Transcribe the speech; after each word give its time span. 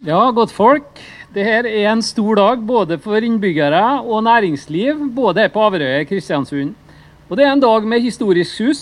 Ja, 0.00 0.30
godt 0.32 0.48
folk. 0.56 0.96
Dette 1.34 1.68
er 1.68 1.90
en 1.90 2.00
stor 2.00 2.38
dag 2.38 2.62
både 2.64 2.96
for 3.04 3.20
innbyggere 3.20 4.00
og 4.00 4.22
næringsliv, 4.24 4.96
både 5.12 5.42
her 5.42 5.50
på 5.52 5.60
Averøy 5.60 5.98
og 5.98 6.06
Kristiansund. 6.08 6.70
Og 7.28 7.36
det 7.36 7.44
er 7.44 7.50
en 7.52 7.60
dag 7.60 7.84
med 7.84 8.00
historisk 8.00 8.54
sus. 8.54 8.80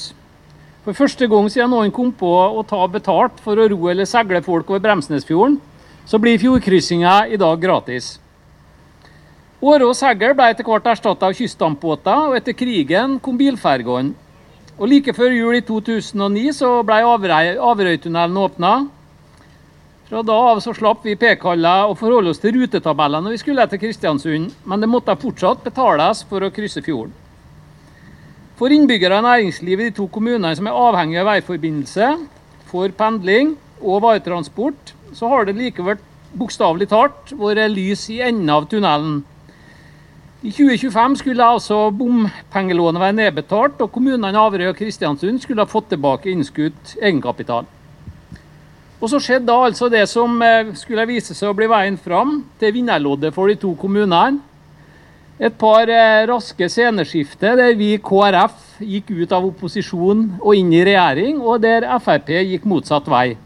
For 0.85 0.95
første 0.95 1.27
gang 1.27 1.49
siden 1.51 1.73
noen 1.75 1.91
kom 1.91 2.13
på 2.15 2.31
å 2.31 2.63
ta 2.63 2.87
betalt 2.87 3.41
for 3.43 3.59
å 3.59 3.67
ro 3.67 3.89
eller 3.91 4.07
seile 4.07 4.39
folk 4.47 4.71
over 4.71 4.85
Bremsnesfjorden, 4.85 5.57
så 6.07 6.21
blir 6.23 6.39
fjordkryssinga 6.39 7.17
i 7.35 7.41
dag 7.43 7.59
gratis. 7.67 8.21
Åre 9.59 9.89
og 9.89 9.99
segl 9.99 10.37
ble 10.39 10.53
etter 10.53 10.69
hvert 10.71 10.87
erstatta 10.87 11.33
av 11.33 11.35
kystdampbåter, 11.35 12.29
og 12.29 12.37
etter 12.39 12.55
krigen 12.55 13.19
kom 13.19 13.35
bilfergene. 13.43 14.15
Og 14.79 14.87
Like 14.87 15.17
før 15.19 15.35
jul 15.35 15.59
i 15.59 15.67
2009 15.67 16.55
så 16.61 16.71
ble 16.87 17.01
Averøytunnelen 17.03 18.39
åpna. 18.39 18.77
Fra 20.09 20.23
da 20.25 20.35
av 20.51 20.61
så 20.65 20.73
slapp 20.73 21.03
vi 21.05 21.19
P-kalla 21.21 21.83
å 21.85 21.97
forholde 21.99 22.33
oss 22.33 22.39
til 22.41 22.55
rutetabellene 22.57 23.27
når 23.27 23.35
vi 23.35 23.41
skulle 23.43 23.67
til 23.69 23.81
Kristiansund, 23.83 24.55
men 24.65 24.81
det 24.81 24.89
måtte 24.89 25.17
fortsatt 25.21 25.61
betales 25.67 26.23
for 26.31 26.47
å 26.47 26.49
krysse 26.49 26.81
fjorden. 26.87 27.13
For 28.57 28.73
innbyggere 28.73 29.21
og 29.21 29.27
næringsliv 29.29 29.83
i 29.83 29.91
de 29.91 29.97
to 30.01 30.09
kommunene 30.09 30.55
som 30.57 30.67
er 30.67 30.81
avhengige 30.81 31.21
av 31.21 31.29
veiforbindelse 31.29 32.09
for 32.73 32.97
pendling 32.97 33.53
og 33.83 34.01
varetransport, 34.07 34.95
så 35.13 35.29
har 35.29 35.45
det 35.45 35.59
likevel 35.61 36.01
bokstavelig 36.41 36.89
talt 36.89 37.37
vært 37.37 37.69
lys 37.77 38.09
i 38.09 38.23
enden 38.25 38.49
av 38.57 38.65
tunnelen. 38.73 39.21
I 40.41 40.55
2025 40.57 41.21
skulle 41.21 41.53
altså 41.53 41.91
bompengelånet 41.93 43.05
være 43.05 43.21
nedbetalt, 43.21 43.83
og 43.85 43.93
kommunene 43.93 44.41
Averøy 44.41 44.73
og 44.73 44.79
Kristiansund 44.81 45.45
skulle 45.45 45.67
ha 45.67 45.69
fått 45.69 45.93
tilbake 45.93 46.33
innskutt 46.33 46.97
egenkapital. 46.97 47.69
Og 48.99 49.07
Så 49.11 49.21
skjedde 49.23 49.47
da 49.47 49.61
altså 49.63 49.87
det 49.93 50.03
som 50.11 50.41
eh, 50.43 50.73
skulle 50.75 51.07
vise 51.07 51.35
seg 51.35 51.53
å 51.53 51.57
bli 51.57 51.69
veien 51.71 51.99
fram 52.03 52.41
til 52.59 52.73
vinnerloddet 52.75 53.31
for 53.35 53.47
de 53.47 53.55
to 53.55 53.71
kommunene. 53.79 54.41
Et 55.39 55.55
par 55.55 55.87
eh, 55.87 56.25
raske 56.27 56.67
sceneskifter 56.67 57.55
der 57.61 57.77
vi 57.79 57.93
i 57.95 58.01
KrF 58.03 58.81
gikk 58.83 59.13
ut 59.21 59.35
av 59.37 59.47
opposisjon 59.47 60.25
og 60.41 60.51
inn 60.59 60.73
i 60.75 60.83
regjering, 60.83 61.39
og 61.39 61.63
der 61.63 61.87
Frp 62.03 62.35
gikk 62.43 62.67
motsatt 62.67 63.07
vei. 63.07 63.37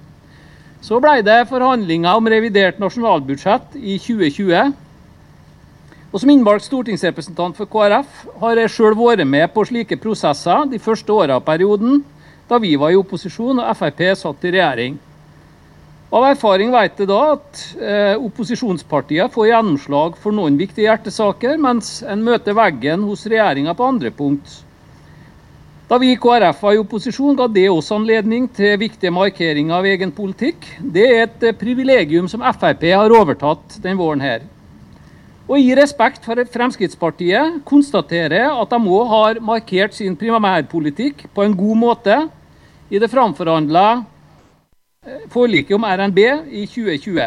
Så 0.81 0.97
ble 1.05 1.19
det 1.21 1.45
forhandlinger 1.53 2.17
om 2.17 2.33
revidert 2.33 2.81
nasjonalbudsjett 2.81 3.77
i 3.77 4.01
2020. 4.01 4.73
Og 6.13 6.21
Som 6.21 6.33
innvalgt 6.33 6.65
stortingsrepresentant 6.65 7.61
for 7.61 7.69
KrF 7.69 8.25
har 8.41 8.57
jeg 8.57 8.73
sjøl 8.73 8.97
vært 8.97 9.29
med 9.29 9.53
på 9.53 9.69
slike 9.69 10.01
prosesser 10.01 10.65
de 10.73 10.81
første 10.81 11.13
åra 11.13 11.37
av 11.37 11.45
perioden, 11.45 12.01
da 12.49 12.57
vi 12.57 12.73
var 12.81 12.97
i 12.97 13.01
opposisjon 13.01 13.61
og 13.61 13.77
Frp 13.77 14.07
satt 14.17 14.49
i 14.49 14.57
regjering. 14.57 15.01
Av 16.13 16.27
erfaring 16.29 16.69
vet 16.75 16.99
jeg 17.01 17.09
da 17.09 17.21
at 17.39 17.61
eh, 17.81 18.19
opposisjonspartiene 18.21 19.33
får 19.33 19.47
gjennomslag 19.49 20.19
for 20.21 20.37
noen 20.37 20.59
viktige 20.61 20.85
hjertesaker, 20.85 21.57
mens 21.57 22.03
en 22.05 22.21
møter 22.27 22.53
veggen 22.59 23.07
hos 23.09 23.25
regjeringa 23.33 23.73
på 23.79 23.87
andre 23.89 24.13
punkt. 24.13 24.59
Da 25.89 25.97
vi 26.01 26.11
i 26.13 26.19
KrF 26.21 26.61
var 26.67 26.77
i 26.77 26.83
opposisjon, 26.83 27.39
ga 27.41 27.49
det 27.49 27.65
oss 27.73 27.89
anledning 27.97 28.45
til 28.53 28.77
viktige 28.85 29.13
markeringer 29.13 29.79
av 29.79 29.89
egen 29.89 30.13
politikk. 30.13 30.69
Det 30.85 31.07
er 31.09 31.25
et 31.25 31.49
eh, 31.49 31.57
privilegium 31.57 32.29
som 32.29 32.45
Frp 32.45 32.85
har 32.93 33.17
overtatt 33.17 33.81
den 33.81 33.97
våren 33.97 34.21
her. 34.21 34.45
Og 35.49 35.57
i 35.65 35.73
respekt 35.81 36.29
for 36.29 36.45
Fremskrittspartiet 36.53 37.63
konstaterer 37.65 38.37
jeg 38.37 38.53
at 38.53 38.77
de 38.77 38.97
òg 39.01 39.09
har 39.17 39.45
markert 39.49 39.97
sin 39.97 40.21
primærpolitikk 40.21 41.31
på 41.33 41.49
en 41.49 41.57
god 41.57 41.85
måte 41.89 42.23
i 42.93 43.01
det 43.01 43.09
framforhandla 43.09 44.03
forliket 45.03 45.75
om 45.75 45.83
RNB 45.83 46.19
i 46.55 46.67
2020. 46.71 47.23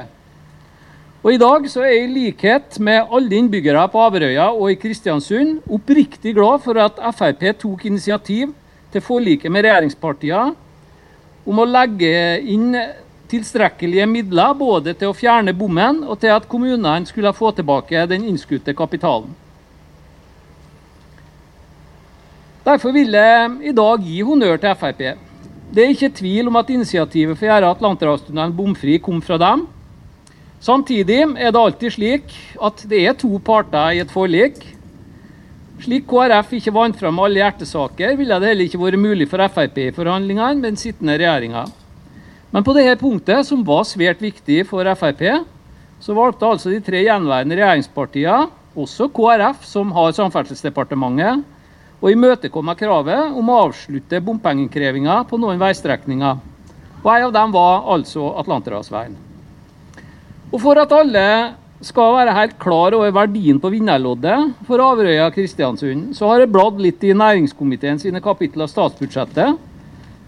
Og 1.26 1.34
I 1.34 1.40
dag 1.42 1.66
så 1.68 1.82
er 1.84 1.90
jeg 1.92 2.04
i 2.06 2.14
likhet 2.14 2.78
med 2.80 3.10
alle 3.18 3.36
innbyggere 3.36 3.82
på 3.92 4.00
Averøya 4.00 4.46
og 4.54 4.70
i 4.72 4.78
Kristiansund 4.80 5.58
oppriktig 5.68 6.36
glad 6.38 6.62
for 6.64 6.80
at 6.80 7.02
Frp 7.18 7.44
tok 7.60 7.84
initiativ 7.90 8.54
til 8.94 9.04
forliket 9.04 9.52
med 9.52 9.66
regjeringspartiene 9.66 10.54
om 11.46 11.60
å 11.60 11.68
legge 11.68 12.14
inn 12.48 12.72
tilstrekkelige 13.28 14.08
midler 14.08 14.56
både 14.56 14.94
til 14.96 15.12
å 15.12 15.18
fjerne 15.18 15.52
bommen 15.58 16.06
og 16.06 16.22
til 16.22 16.32
at 16.32 16.48
kommunene 16.48 17.10
skulle 17.10 17.36
få 17.36 17.52
tilbake 17.58 18.08
den 18.08 18.24
innskutte 18.30 18.78
kapitalen. 18.78 19.34
Derfor 22.66 22.96
vil 22.96 23.12
jeg 23.20 23.56
i 23.68 23.76
dag 23.76 24.00
gi 24.02 24.22
honnør 24.24 24.62
til 24.64 24.80
Frp. 24.80 25.10
Det 25.74 25.84
er 25.84 25.94
ikke 25.94 26.14
tvil 26.20 26.50
om 26.52 26.60
at 26.60 26.70
initiativet 26.70 27.38
for 27.38 27.48
å 27.48 27.50
gjøre 27.50 27.72
Atlanterhavstunnelen 27.74 28.54
bomfri 28.56 29.00
kom 29.04 29.22
fra 29.26 29.40
dem. 29.42 29.66
Samtidig 30.64 31.20
er 31.36 31.52
det 31.54 31.62
alltid 31.62 31.94
slik 31.94 32.36
at 32.64 32.84
det 32.90 33.02
er 33.06 33.18
to 33.20 33.32
parter 33.44 33.98
i 33.98 34.02
et 34.04 34.14
forlik. 34.14 34.62
Slik 35.84 36.06
KrF 36.08 36.54
ikke 36.56 36.74
vant 36.74 36.96
fram 36.98 37.20
alle 37.20 37.42
hjertesaker, 37.42 38.16
ville 38.18 38.38
det 38.40 38.52
heller 38.52 38.70
ikke 38.70 38.80
vært 38.80 39.02
mulig 39.02 39.28
for 39.30 39.44
Frp 39.52 39.82
i 39.84 39.90
forhandlingene 39.96 40.62
med 40.62 40.72
den 40.72 40.80
sittende 40.80 41.18
regjeringa. 41.20 41.66
Men 42.54 42.64
på 42.64 42.74
dette 42.78 42.96
punktet, 43.02 43.44
som 43.44 43.66
var 43.68 43.84
svært 43.84 44.22
viktig 44.24 44.62
for 44.70 44.88
Frp, 44.96 45.26
så 46.00 46.16
valgte 46.16 46.48
altså 46.48 46.72
de 46.72 46.80
tre 46.84 47.04
gjenværende 47.04 47.58
regjeringspartiene, 47.60 48.48
også 48.76 49.10
KrF, 49.12 49.62
som 49.68 49.92
har 49.96 50.16
Samferdselsdepartementet, 50.16 51.44
å 52.06 52.12
imøtekomme 52.14 52.76
kravet 52.78 53.34
om 53.34 53.48
å 53.50 53.62
avslutte 53.66 54.22
bompengeinnkrevingen 54.22 55.26
på 55.26 55.40
noen 55.42 55.58
veistrekninger. 55.58 56.42
Og 57.02 57.12
En 57.12 57.28
av 57.28 57.34
dem 57.34 57.54
var 57.54 57.86
altså 57.96 58.28
Atlanterhavsveien. 58.42 59.16
Og 60.54 60.62
For 60.62 60.78
at 60.78 60.94
alle 60.94 61.28
skal 61.82 62.14
være 62.16 62.34
helt 62.38 62.60
klar 62.62 62.94
over 62.96 63.12
verdien 63.14 63.58
på 63.60 63.72
vinnerloddet 63.74 64.54
for 64.68 64.82
Averøya 64.82 65.32
Kristiansund, 65.34 66.14
så 66.16 66.30
har 66.30 66.44
jeg 66.44 66.52
bladd 66.54 66.78
litt 66.82 67.04
i 67.04 67.14
næringskomiteen 67.18 68.00
sine 68.02 68.22
kapitler 68.24 68.66
av 68.66 68.72
statsbudsjettet 68.72 69.58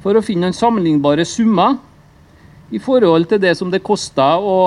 for 0.04 0.18
å 0.18 0.24
finne 0.26 0.50
noen 0.50 0.58
sammenlignbare 0.58 1.26
summer 1.26 1.78
i 2.74 2.82
forhold 2.84 3.30
til 3.30 3.40
det 3.40 3.54
som 3.58 3.70
det 3.72 3.86
koster 3.86 4.42
å 4.44 4.58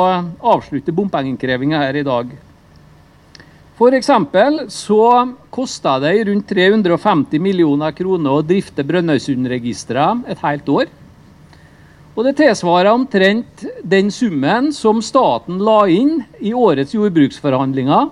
avslutte 0.54 0.94
bompengeinnkrevinga 0.94 1.82
her 1.82 2.00
i 2.00 2.06
dag. 2.06 2.30
F.eks. 3.80 4.10
så 4.68 5.32
kosta 5.48 5.98
det 5.98 6.24
rundt 6.24 6.48
350 6.48 7.40
millioner 7.40 7.94
kroner 7.96 8.34
å 8.36 8.42
drifte 8.44 8.84
Brønnøysundregisteret 8.84 10.26
et 10.28 10.42
helt 10.44 10.68
år. 10.68 10.90
Og 12.12 12.26
det 12.26 12.34
tilsvarer 12.36 12.90
omtrent 12.92 13.64
den 13.80 14.12
summen 14.12 14.68
som 14.76 15.00
staten 15.00 15.62
la 15.64 15.78
inn 15.88 16.18
i 16.44 16.52
årets 16.52 16.92
jordbruksforhandlinger 16.92 18.10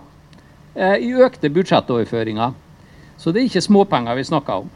eh, 0.73 1.05
i 1.05 1.13
økte 1.13 1.53
budsjettoverføringer. 1.53 2.57
Så 3.21 3.29
det 3.29 3.43
er 3.43 3.51
ikke 3.51 3.67
småpenger 3.69 4.17
vi 4.17 4.25
snakker 4.25 4.65
om. 4.65 4.73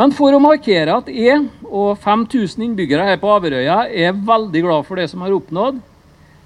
Men 0.00 0.16
for 0.16 0.32
å 0.32 0.40
markere 0.40 0.96
at 0.96 1.12
jeg 1.12 1.44
og 1.68 2.00
5000 2.00 2.70
innbyggere 2.70 3.04
her 3.10 3.20
på 3.20 3.28
Averøya 3.36 3.82
er 3.92 4.16
veldig 4.16 4.64
glad 4.64 4.88
for 4.88 4.96
det 4.96 5.10
som 5.12 5.20
er 5.26 5.36
oppnådd, 5.36 5.84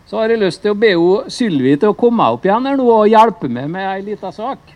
så 0.06 0.20
har 0.20 0.30
jeg 0.30 0.38
lyst 0.38 0.62
til 0.62 0.70
å 0.74 0.78
be 0.78 0.92
Sylvi 1.32 1.74
til 1.80 1.90
å 1.90 1.98
komme 1.98 2.28
opp 2.36 2.44
igjen 2.46 2.66
her 2.68 2.78
nå 2.78 2.86
og 2.86 3.08
hjelpe 3.10 3.50
meg 3.50 3.66
med 3.72 3.88
ei 3.90 4.04
lita 4.06 4.30
sak. 4.34 4.74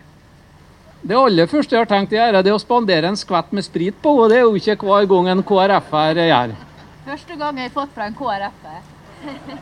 Det 1.01 1.17
aller 1.17 1.47
første 1.49 1.73
jeg 1.73 1.81
har 1.81 1.89
tenkt 1.89 2.11
å 2.13 2.19
gjøre, 2.19 2.41
det 2.43 2.51
er 2.51 2.57
å 2.57 2.61
spandere 2.61 3.09
en 3.09 3.17
skvett 3.17 3.53
med 3.55 3.65
sprit 3.65 3.95
på, 4.03 4.11
og 4.21 4.29
det 4.29 4.41
er 4.41 4.43
jo 4.43 4.59
ikke 4.59 4.75
hver 4.85 5.07
gang 5.09 5.31
en 5.31 5.43
KrF-er 5.47 6.19
gjør. 6.27 6.55
Første 7.07 7.37
gang 7.39 7.57
jeg 7.57 7.71
har 7.71 7.73
fått 7.73 7.95
fra 7.95 8.09
en 8.09 8.17
KrF-er. 8.19 8.81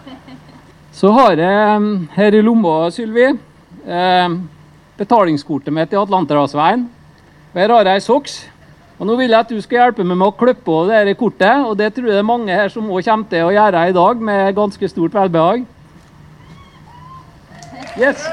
så 1.00 1.12
har 1.16 1.40
jeg 1.40 1.78
mm, 1.86 1.94
her 2.18 2.36
i 2.36 2.41
lomma, 2.44 2.75
Sylvi, 2.91 3.30
eh, 3.86 4.36
betalingskortet 5.00 5.75
mitt 5.75 5.94
i 5.96 6.01
Atlanterhavsveien. 6.01 6.90
Og 7.53 7.62
her 7.62 7.75
har 7.78 7.88
jeg 7.88 8.01
ei 8.01 8.03
soks. 8.03 8.40
Og 8.99 9.07
Nå 9.07 9.15
vil 9.15 9.31
jeg 9.31 9.39
at 9.39 9.51
du 9.51 9.61
skal 9.63 9.79
hjelpe 9.79 10.03
meg 10.03 10.17
med 10.19 10.27
å 10.27 10.35
klippe 10.35 10.65
på 10.65 10.81
dette 10.89 11.15
kortet, 11.15 11.63
og 11.63 11.77
det 11.79 11.93
tror 11.95 12.09
jeg 12.09 12.17
det 12.17 12.23
er 12.23 12.27
mange 12.27 12.51
her 12.51 12.67
som 12.73 12.89
også 12.91 13.13
kommer 13.13 13.31
til 13.31 13.47
å 13.47 13.53
gjøre 13.55 13.85
i 13.87 13.95
dag 13.95 14.25
med 14.31 14.55
ganske 14.57 14.91
stort 14.91 15.15
velbehag. 15.15 15.63
Yes. 17.95 18.27